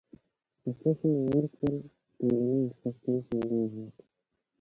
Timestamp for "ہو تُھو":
3.73-4.03